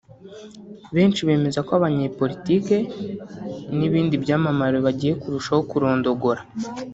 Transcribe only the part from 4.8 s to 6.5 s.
bagiye kurushaho kurondogora